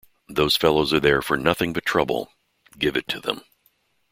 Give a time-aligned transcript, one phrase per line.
[0.27, 2.33] Those fellows are there for nothing but trouble-
[2.79, 3.43] give it to them!